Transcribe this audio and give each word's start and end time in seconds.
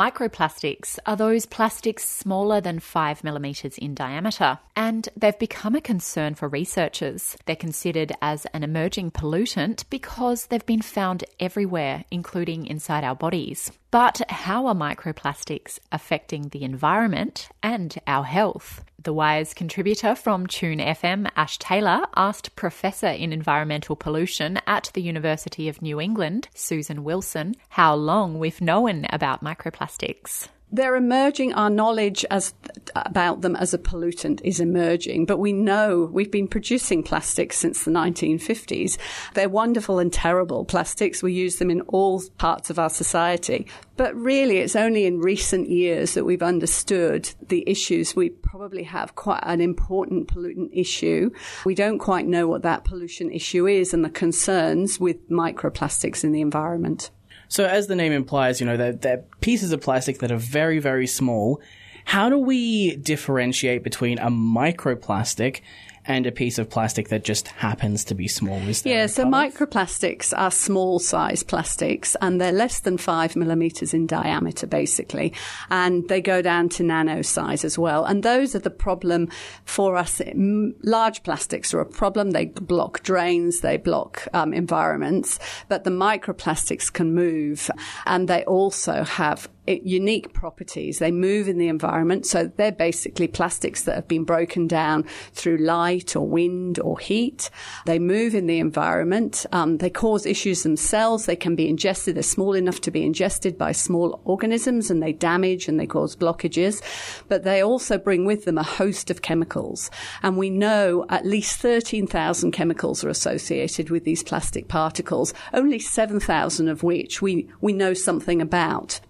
Microplastics 0.00 0.98
are 1.04 1.14
those 1.14 1.44
plastics 1.44 2.08
smaller 2.08 2.58
than 2.58 2.78
5 2.78 3.22
millimetres 3.22 3.76
in 3.76 3.94
diameter, 3.94 4.58
and 4.74 5.10
they've 5.14 5.38
become 5.38 5.74
a 5.74 5.80
concern 5.82 6.34
for 6.34 6.48
researchers. 6.48 7.36
They're 7.44 7.54
considered 7.54 8.10
as 8.22 8.46
an 8.54 8.64
emerging 8.64 9.10
pollutant 9.10 9.84
because 9.90 10.46
they've 10.46 10.64
been 10.64 10.80
found 10.80 11.24
everywhere, 11.38 12.06
including 12.10 12.64
inside 12.64 13.04
our 13.04 13.14
bodies. 13.14 13.72
But 13.90 14.20
how 14.30 14.66
are 14.66 14.74
microplastics 14.74 15.80
affecting 15.90 16.48
the 16.48 16.62
environment 16.62 17.48
and 17.60 17.98
our 18.06 18.22
health? 18.22 18.84
The 19.02 19.12
Wire's 19.12 19.52
contributor 19.52 20.14
from 20.14 20.46
Tune 20.46 20.78
FM, 20.78 21.28
Ash 21.34 21.58
Taylor, 21.58 22.06
asked 22.14 22.54
Professor 22.54 23.08
in 23.08 23.32
Environmental 23.32 23.96
Pollution 23.96 24.60
at 24.64 24.90
the 24.94 25.02
University 25.02 25.68
of 25.68 25.82
New 25.82 26.00
England, 26.00 26.48
Susan 26.54 27.02
Wilson, 27.02 27.56
how 27.70 27.96
long 27.96 28.38
we've 28.38 28.60
known 28.60 29.06
about 29.10 29.42
microplastics 29.42 30.48
they're 30.72 30.96
emerging. 30.96 31.52
Our 31.54 31.70
knowledge 31.70 32.24
as 32.30 32.54
about 32.94 33.40
them 33.40 33.56
as 33.56 33.74
a 33.74 33.78
pollutant 33.78 34.40
is 34.44 34.60
emerging, 34.60 35.26
but 35.26 35.38
we 35.38 35.52
know 35.52 36.08
we've 36.12 36.30
been 36.30 36.48
producing 36.48 37.02
plastics 37.02 37.58
since 37.58 37.84
the 37.84 37.90
1950s. 37.90 38.98
They're 39.34 39.48
wonderful 39.48 39.98
and 39.98 40.12
terrible 40.12 40.64
plastics. 40.64 41.22
We 41.22 41.32
use 41.32 41.56
them 41.56 41.70
in 41.70 41.80
all 41.82 42.22
parts 42.38 42.70
of 42.70 42.78
our 42.78 42.90
society. 42.90 43.66
But 43.96 44.14
really, 44.14 44.58
it's 44.58 44.76
only 44.76 45.04
in 45.04 45.20
recent 45.20 45.68
years 45.68 46.14
that 46.14 46.24
we've 46.24 46.42
understood 46.42 47.30
the 47.48 47.62
issues. 47.66 48.16
We 48.16 48.30
probably 48.30 48.84
have 48.84 49.14
quite 49.14 49.42
an 49.42 49.60
important 49.60 50.28
pollutant 50.28 50.70
issue. 50.72 51.30
We 51.64 51.74
don't 51.74 51.98
quite 51.98 52.26
know 52.26 52.48
what 52.48 52.62
that 52.62 52.84
pollution 52.84 53.30
issue 53.30 53.66
is 53.66 53.92
and 53.92 54.04
the 54.04 54.10
concerns 54.10 54.98
with 54.98 55.28
microplastics 55.28 56.24
in 56.24 56.32
the 56.32 56.40
environment. 56.40 57.10
So, 57.50 57.64
as 57.64 57.88
the 57.88 57.96
name 57.96 58.12
implies, 58.12 58.60
you 58.60 58.66
know, 58.66 58.76
they're, 58.76 58.92
they're 58.92 59.24
pieces 59.40 59.72
of 59.72 59.80
plastic 59.80 60.20
that 60.20 60.30
are 60.30 60.36
very, 60.36 60.78
very 60.78 61.08
small. 61.08 61.60
How 62.04 62.30
do 62.30 62.38
we 62.38 62.94
differentiate 62.94 63.82
between 63.82 64.18
a 64.20 64.30
microplastic 64.30 65.60
and 66.06 66.26
a 66.26 66.32
piece 66.32 66.58
of 66.58 66.70
plastic 66.70 67.08
that 67.08 67.24
just 67.24 67.48
happens 67.48 68.04
to 68.04 68.14
be 68.14 68.26
small. 68.26 68.56
Is 68.68 68.84
yeah, 68.84 69.06
so 69.06 69.24
microplastics 69.24 70.36
are 70.36 70.50
small 70.50 70.98
size 70.98 71.42
plastics 71.42 72.16
and 72.20 72.40
they're 72.40 72.52
less 72.52 72.80
than 72.80 72.96
five 72.98 73.36
millimeters 73.36 73.92
in 73.92 74.06
diameter, 74.06 74.66
basically. 74.66 75.32
And 75.70 76.08
they 76.08 76.20
go 76.20 76.42
down 76.42 76.68
to 76.70 76.82
nano 76.82 77.22
size 77.22 77.64
as 77.64 77.78
well. 77.78 78.04
And 78.04 78.22
those 78.22 78.54
are 78.54 78.60
the 78.60 78.70
problem 78.70 79.28
for 79.64 79.96
us. 79.96 80.20
Large 80.34 81.22
plastics 81.22 81.74
are 81.74 81.80
a 81.80 81.86
problem. 81.86 82.30
They 82.30 82.46
block 82.46 83.02
drains, 83.02 83.60
they 83.60 83.76
block 83.76 84.26
um, 84.32 84.52
environments, 84.54 85.38
but 85.68 85.84
the 85.84 85.90
microplastics 85.90 86.92
can 86.92 87.14
move 87.14 87.70
and 88.06 88.28
they 88.28 88.44
also 88.44 89.04
have 89.04 89.48
unique 89.66 90.32
properties. 90.32 90.98
They 90.98 91.10
move 91.10 91.48
in 91.48 91.58
the 91.58 91.68
environment. 91.68 92.26
So 92.26 92.50
they're 92.56 92.72
basically 92.72 93.28
plastics 93.28 93.84
that 93.84 93.94
have 93.94 94.08
been 94.08 94.24
broken 94.24 94.66
down 94.66 95.04
through 95.32 95.58
light 95.58 96.16
or 96.16 96.26
wind 96.26 96.78
or 96.78 96.98
heat. 96.98 97.50
They 97.86 97.98
move 97.98 98.34
in 98.34 98.46
the 98.46 98.58
environment. 98.58 99.46
Um, 99.52 99.78
they 99.78 99.90
cause 99.90 100.26
issues 100.26 100.62
themselves. 100.62 101.26
They 101.26 101.36
can 101.36 101.54
be 101.54 101.68
ingested. 101.68 102.16
They're 102.16 102.22
small 102.22 102.54
enough 102.54 102.80
to 102.82 102.90
be 102.90 103.04
ingested 103.04 103.56
by 103.56 103.72
small 103.72 104.20
organisms 104.24 104.90
and 104.90 105.02
they 105.02 105.12
damage 105.12 105.68
and 105.68 105.78
they 105.78 105.86
cause 105.86 106.16
blockages. 106.16 106.82
But 107.28 107.44
they 107.44 107.62
also 107.62 107.98
bring 107.98 108.24
with 108.24 108.44
them 108.44 108.58
a 108.58 108.62
host 108.62 109.10
of 109.10 109.22
chemicals. 109.22 109.90
And 110.22 110.36
we 110.36 110.50
know 110.50 111.06
at 111.08 111.26
least 111.26 111.60
13,000 111.60 112.52
chemicals 112.52 113.04
are 113.04 113.08
associated 113.08 113.90
with 113.90 114.04
these 114.04 114.22
plastic 114.22 114.68
particles, 114.68 115.34
only 115.52 115.78
7,000 115.78 116.68
of 116.68 116.82
which 116.82 117.22
we, 117.22 117.48
we 117.60 117.72
know 117.72 117.94
something 117.94 118.40
about. 118.40 119.00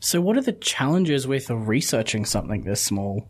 So, 0.00 0.20
what 0.20 0.36
are 0.36 0.42
the 0.42 0.52
challenges 0.52 1.26
with 1.26 1.50
researching 1.50 2.24
something 2.24 2.62
this 2.62 2.82
small? 2.82 3.28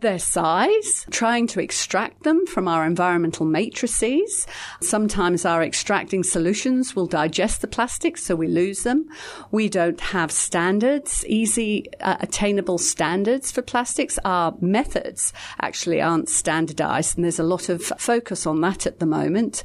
their 0.00 0.18
size, 0.18 1.06
trying 1.10 1.46
to 1.48 1.60
extract 1.60 2.22
them 2.22 2.46
from 2.46 2.68
our 2.68 2.84
environmental 2.84 3.46
matrices. 3.46 4.46
Sometimes 4.80 5.44
our 5.44 5.62
extracting 5.62 6.22
solutions 6.22 6.94
will 6.94 7.06
digest 7.06 7.60
the 7.60 7.66
plastics, 7.66 8.22
so 8.22 8.36
we 8.36 8.48
lose 8.48 8.82
them. 8.82 9.08
We 9.50 9.68
don't 9.68 10.00
have 10.00 10.30
standards, 10.30 11.24
easy 11.26 11.86
uh, 12.00 12.16
attainable 12.20 12.78
standards 12.78 13.50
for 13.50 13.62
plastics. 13.62 14.18
Our 14.24 14.54
methods 14.60 15.32
actually 15.60 16.00
aren't 16.00 16.28
standardized, 16.28 17.16
and 17.16 17.24
there's 17.24 17.38
a 17.38 17.44
lot 17.44 17.68
of 17.68 17.82
focus 17.82 18.46
on 18.46 18.60
that 18.60 18.86
at 18.86 18.98
the 18.98 19.06
moment 19.06 19.64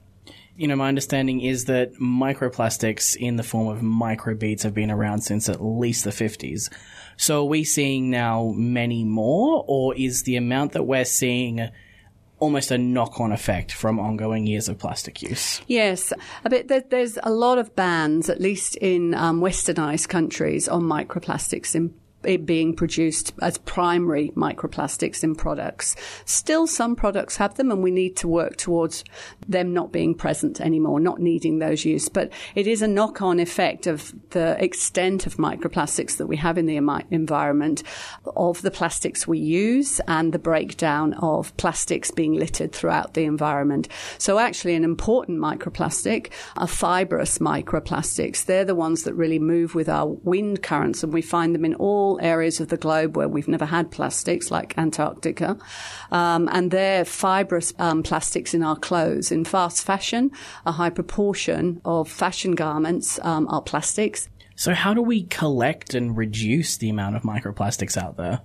you 0.61 0.67
know, 0.67 0.75
my 0.75 0.89
understanding 0.89 1.41
is 1.41 1.65
that 1.65 1.95
microplastics 1.95 3.15
in 3.15 3.35
the 3.35 3.41
form 3.41 3.67
of 3.67 3.81
microbeads 3.81 4.61
have 4.61 4.75
been 4.75 4.91
around 4.91 5.21
since 5.21 5.49
at 5.49 5.59
least 5.59 6.03
the 6.03 6.11
50s. 6.11 6.71
So 7.17 7.41
are 7.41 7.49
we 7.49 7.63
seeing 7.63 8.11
now 8.11 8.53
many 8.55 9.03
more, 9.03 9.65
or 9.67 9.95
is 9.95 10.21
the 10.21 10.35
amount 10.35 10.73
that 10.73 10.83
we're 10.83 11.05
seeing 11.05 11.67
almost 12.37 12.69
a 12.69 12.77
knock-on 12.77 13.31
effect 13.31 13.71
from 13.71 13.99
ongoing 13.99 14.45
years 14.47 14.67
of 14.67 14.77
plastic 14.77 15.21
use. 15.21 15.61
Yes, 15.67 16.11
a 16.43 16.49
bit. 16.49 16.89
there's 16.89 17.19
a 17.21 17.29
lot 17.29 17.59
of 17.59 17.75
bans, 17.75 18.29
at 18.29 18.41
least 18.41 18.75
in 18.77 19.13
um, 19.13 19.41
westernized 19.41 20.09
countries, 20.09 20.67
on 20.67 20.81
microplastics 20.81 21.75
in 21.75 21.93
it 22.23 22.45
being 22.45 22.75
produced 22.75 23.33
as 23.41 23.57
primary 23.59 24.31
microplastics 24.35 25.23
in 25.23 25.35
products. 25.35 25.95
Still, 26.25 26.67
some 26.67 26.95
products 26.95 27.37
have 27.37 27.55
them, 27.55 27.71
and 27.71 27.83
we 27.83 27.91
need 27.91 28.15
to 28.17 28.27
work 28.27 28.57
towards 28.57 29.03
them 29.47 29.73
not 29.73 29.91
being 29.91 30.13
present 30.13 30.61
anymore, 30.61 30.99
not 30.99 31.19
needing 31.19 31.59
those 31.59 31.85
use. 31.85 32.09
But 32.09 32.31
it 32.55 32.67
is 32.67 32.81
a 32.81 32.87
knock 32.87 33.21
on 33.21 33.39
effect 33.39 33.87
of 33.87 34.13
the 34.31 34.61
extent 34.63 35.25
of 35.25 35.37
microplastics 35.37 36.17
that 36.17 36.27
we 36.27 36.37
have 36.37 36.57
in 36.57 36.65
the 36.65 36.77
environment, 37.11 37.83
of 38.35 38.61
the 38.61 38.71
plastics 38.71 39.27
we 39.27 39.39
use, 39.39 39.99
and 40.07 40.33
the 40.33 40.39
breakdown 40.39 41.13
of 41.15 41.55
plastics 41.57 42.11
being 42.11 42.33
littered 42.33 42.71
throughout 42.71 43.13
the 43.13 43.23
environment. 43.23 43.87
So, 44.17 44.39
actually, 44.39 44.75
an 44.75 44.83
important 44.83 45.39
microplastic 45.39 46.31
are 46.57 46.67
fibrous 46.67 47.39
microplastics. 47.39 48.45
They're 48.45 48.65
the 48.65 48.75
ones 48.75 49.03
that 49.03 49.13
really 49.13 49.39
move 49.39 49.75
with 49.75 49.89
our 49.89 50.07
wind 50.07 50.63
currents, 50.63 51.03
and 51.03 51.13
we 51.13 51.21
find 51.21 51.55
them 51.55 51.65
in 51.65 51.75
all 51.75 52.10
areas 52.21 52.59
of 52.59 52.69
the 52.69 52.77
globe 52.77 53.15
where 53.15 53.27
we've 53.27 53.47
never 53.47 53.65
had 53.65 53.91
plastics, 53.91 54.51
like 54.51 54.77
Antarctica. 54.77 55.57
Um, 56.11 56.49
and 56.51 56.71
they're 56.71 57.05
fibrous 57.05 57.73
um, 57.79 58.03
plastics 58.03 58.53
in 58.53 58.63
our 58.63 58.75
clothes. 58.75 59.31
In 59.31 59.45
fast 59.45 59.85
fashion, 59.85 60.31
a 60.65 60.71
high 60.71 60.89
proportion 60.89 61.81
of 61.85 62.09
fashion 62.09 62.55
garments 62.55 63.19
um, 63.23 63.47
are 63.49 63.61
plastics. 63.61 64.27
So, 64.55 64.73
how 64.73 64.93
do 64.93 65.01
we 65.01 65.23
collect 65.23 65.93
and 65.93 66.15
reduce 66.15 66.77
the 66.77 66.89
amount 66.89 67.15
of 67.15 67.23
microplastics 67.23 67.97
out 67.97 68.17
there? 68.17 68.41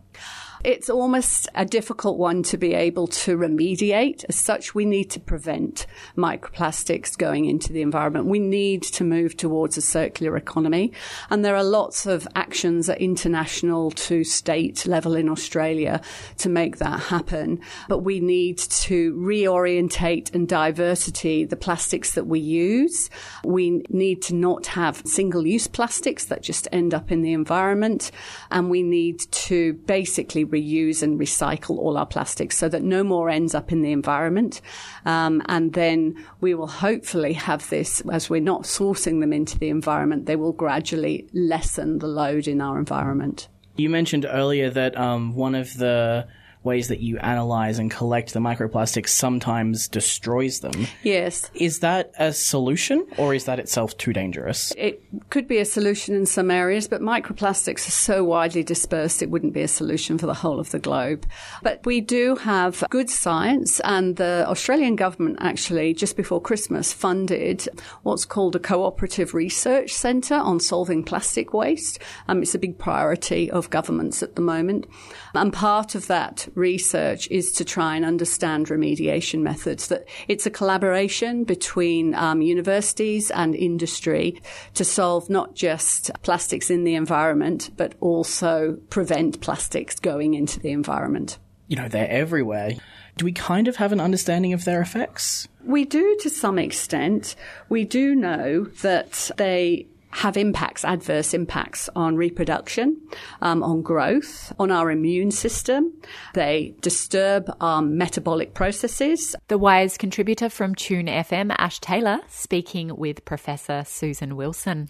It's 0.64 0.88
almost 0.88 1.48
a 1.54 1.64
difficult 1.64 2.18
one 2.18 2.42
to 2.44 2.56
be 2.56 2.74
able 2.74 3.06
to 3.08 3.36
remediate. 3.36 4.24
As 4.28 4.36
such, 4.36 4.74
we 4.74 4.84
need 4.84 5.10
to 5.10 5.20
prevent 5.20 5.86
microplastics 6.16 7.16
going 7.16 7.44
into 7.44 7.72
the 7.72 7.82
environment. 7.82 8.26
We 8.26 8.38
need 8.38 8.82
to 8.84 9.04
move 9.04 9.36
towards 9.36 9.76
a 9.76 9.82
circular 9.82 10.36
economy. 10.36 10.92
And 11.30 11.44
there 11.44 11.56
are 11.56 11.64
lots 11.64 12.06
of 12.06 12.26
actions 12.34 12.88
at 12.88 13.00
international 13.00 13.90
to 13.92 14.24
state 14.24 14.86
level 14.86 15.14
in 15.14 15.28
Australia 15.28 16.00
to 16.38 16.48
make 16.48 16.78
that 16.78 17.00
happen. 17.00 17.60
But 17.88 17.98
we 17.98 18.20
need 18.20 18.58
to 18.58 19.14
reorientate 19.14 20.34
and 20.34 20.48
diversity 20.48 21.44
the 21.44 21.56
plastics 21.56 22.12
that 22.12 22.26
we 22.26 22.40
use. 22.40 23.10
We 23.44 23.82
need 23.90 24.22
to 24.22 24.34
not 24.34 24.66
have 24.66 25.02
single 25.04 25.46
use 25.46 25.66
plastics 25.66 26.24
that 26.26 26.42
just 26.42 26.66
end 26.72 26.94
up 26.94 27.12
in 27.12 27.22
the 27.22 27.32
environment. 27.32 28.10
And 28.50 28.70
we 28.70 28.82
need 28.82 29.20
to 29.30 29.74
basically 29.74 30.44
reuse 30.50 31.02
and 31.02 31.18
recycle 31.18 31.78
all 31.78 31.96
our 31.96 32.06
plastics 32.06 32.56
so 32.56 32.68
that 32.68 32.82
no 32.82 33.02
more 33.02 33.28
ends 33.30 33.54
up 33.54 33.72
in 33.72 33.82
the 33.82 33.92
environment. 33.92 34.60
Um, 35.04 35.42
and 35.46 35.72
then 35.72 36.24
we 36.40 36.54
will 36.54 36.66
hopefully 36.66 37.32
have 37.34 37.68
this, 37.70 38.02
as 38.12 38.30
we're 38.30 38.40
not 38.40 38.62
sourcing 38.62 39.20
them 39.20 39.32
into 39.32 39.58
the 39.58 39.68
environment, 39.68 40.26
they 40.26 40.36
will 40.36 40.52
gradually 40.52 41.28
lessen 41.32 41.98
the 41.98 42.08
load 42.08 42.48
in 42.48 42.60
our 42.60 42.78
environment. 42.78 43.48
You 43.76 43.90
mentioned 43.90 44.26
earlier 44.28 44.70
that 44.70 44.96
um, 44.96 45.34
one 45.34 45.54
of 45.54 45.76
the 45.76 46.26
ways 46.66 46.88
that 46.88 47.00
you 47.00 47.16
analyze 47.18 47.78
and 47.78 47.90
collect 47.90 48.34
the 48.34 48.40
microplastics 48.40 49.08
sometimes 49.08 49.88
destroys 49.88 50.60
them. 50.60 50.86
Yes. 51.02 51.50
Is 51.54 51.78
that 51.78 52.12
a 52.18 52.32
solution 52.34 53.06
or 53.16 53.32
is 53.32 53.44
that 53.44 53.58
itself 53.58 53.96
too 53.96 54.12
dangerous? 54.12 54.72
It 54.76 55.02
could 55.30 55.48
be 55.48 55.58
a 55.58 55.64
solution 55.64 56.14
in 56.14 56.26
some 56.26 56.50
areas, 56.50 56.88
but 56.88 57.00
microplastics 57.00 57.88
are 57.88 57.92
so 57.92 58.24
widely 58.24 58.62
dispersed 58.62 59.22
it 59.22 59.30
wouldn't 59.30 59.54
be 59.54 59.62
a 59.62 59.68
solution 59.68 60.18
for 60.18 60.26
the 60.26 60.34
whole 60.34 60.60
of 60.60 60.70
the 60.70 60.78
globe. 60.78 61.24
But 61.62 61.86
we 61.86 62.02
do 62.02 62.36
have 62.36 62.84
good 62.90 63.08
science 63.08 63.80
and 63.80 64.16
the 64.16 64.44
Australian 64.46 64.96
government 64.96 65.38
actually 65.40 65.94
just 65.94 66.16
before 66.16 66.40
Christmas 66.42 66.92
funded 66.92 67.68
what's 68.02 68.24
called 68.24 68.56
a 68.56 68.58
cooperative 68.58 69.32
research 69.32 69.92
centre 69.92 70.34
on 70.34 70.60
solving 70.60 71.02
plastic 71.02 71.54
waste. 71.54 71.98
Um, 72.28 72.42
it's 72.42 72.54
a 72.54 72.58
big 72.58 72.76
priority 72.78 73.50
of 73.50 73.70
governments 73.70 74.22
at 74.22 74.34
the 74.34 74.42
moment. 74.42 74.86
And 75.34 75.52
part 75.52 75.94
of 75.94 76.08
that 76.08 76.48
research 76.56 77.28
is 77.30 77.52
to 77.52 77.64
try 77.64 77.94
and 77.94 78.04
understand 78.04 78.66
remediation 78.66 79.40
methods. 79.40 79.88
That 79.88 80.08
it's 80.26 80.46
a 80.46 80.50
collaboration 80.50 81.44
between 81.44 82.14
um, 82.14 82.42
universities 82.42 83.30
and 83.30 83.54
industry 83.54 84.40
to 84.74 84.84
solve 84.84 85.30
not 85.30 85.54
just 85.54 86.10
plastics 86.22 86.70
in 86.70 86.84
the 86.84 86.94
environment, 86.94 87.70
but 87.76 87.94
also 88.00 88.78
prevent 88.90 89.40
plastics 89.40 90.00
going 90.00 90.34
into 90.34 90.58
the 90.58 90.70
environment. 90.70 91.38
You 91.68 91.76
know, 91.76 91.88
they're 91.88 92.10
everywhere. 92.10 92.72
Do 93.16 93.24
we 93.24 93.32
kind 93.32 93.66
of 93.66 93.76
have 93.76 93.92
an 93.92 94.00
understanding 94.00 94.52
of 94.52 94.64
their 94.64 94.80
effects? 94.80 95.48
We 95.64 95.84
do 95.84 96.16
to 96.20 96.30
some 96.30 96.58
extent. 96.58 97.34
We 97.68 97.84
do 97.84 98.14
know 98.14 98.64
that 98.82 99.30
they 99.36 99.86
have 100.16 100.38
impacts, 100.38 100.82
adverse 100.82 101.34
impacts 101.34 101.90
on 101.94 102.16
reproduction, 102.16 102.96
um, 103.42 103.62
on 103.62 103.82
growth, 103.82 104.50
on 104.58 104.70
our 104.70 104.90
immune 104.90 105.30
system. 105.30 105.92
They 106.32 106.74
disturb 106.80 107.54
our 107.60 107.82
metabolic 107.82 108.54
processes. 108.54 109.36
The 109.48 109.58
Wire's 109.58 109.98
contributor 109.98 110.48
from 110.48 110.74
Tune 110.74 111.06
FM, 111.06 111.54
Ash 111.58 111.78
Taylor, 111.80 112.20
speaking 112.28 112.96
with 112.96 113.26
Professor 113.26 113.84
Susan 113.86 114.36
Wilson. 114.36 114.88